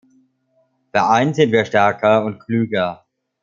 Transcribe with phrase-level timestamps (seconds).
[0.95, 3.05] Vereint sind wir stärker und klüger.